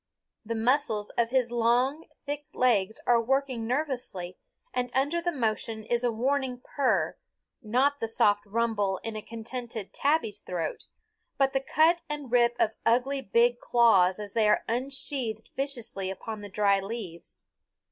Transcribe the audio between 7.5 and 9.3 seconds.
not the soft rumble in a